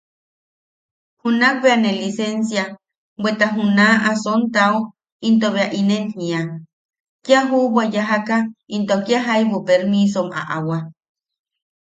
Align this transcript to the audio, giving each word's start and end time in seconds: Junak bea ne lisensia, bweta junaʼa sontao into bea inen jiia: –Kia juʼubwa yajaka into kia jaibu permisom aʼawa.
Junak 1.21 1.55
bea 1.61 1.77
ne 1.81 1.91
lisensia, 1.99 2.63
bweta 3.21 3.45
junaʼa 3.55 4.11
sontao 4.23 4.77
into 5.27 5.47
bea 5.55 5.73
inen 5.79 6.05
jiia: 6.13 6.41
–Kia 7.23 7.39
juʼubwa 7.49 7.83
yajaka 7.93 8.37
into 8.75 8.95
kia 9.05 9.19
jaibu 9.27 9.57
permisom 9.67 10.27
aʼawa. 10.41 10.77